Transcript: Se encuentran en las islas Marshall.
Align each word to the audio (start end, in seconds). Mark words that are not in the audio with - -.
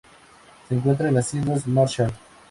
Se 0.67 0.73
encuentran 0.73 1.09
en 1.09 1.13
las 1.13 1.31
islas 1.35 1.67
Marshall. 1.67 2.11